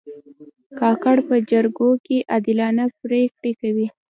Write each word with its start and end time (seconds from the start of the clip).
کاکړ 0.79 1.15
په 1.27 1.35
جرګو 1.51 1.89
کې 2.05 2.17
عادلانه 2.33 2.85
پرېکړې 3.01 3.51
کوي. 3.61 3.87